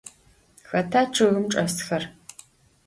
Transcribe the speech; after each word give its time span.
Xeta 0.69 1.01
ççıgım 1.13 1.45
çç'esxer? 1.51 2.03